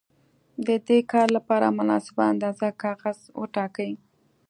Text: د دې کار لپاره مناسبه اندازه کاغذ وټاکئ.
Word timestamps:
د 0.67 0.69
دې 0.87 0.99
کار 1.11 1.27
لپاره 1.37 1.75
مناسبه 1.79 2.23
اندازه 2.33 2.67
کاغذ 2.83 3.19
وټاکئ. 3.39 3.91